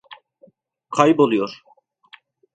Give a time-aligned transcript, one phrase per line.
[0.89, 1.63] Kayboluyor.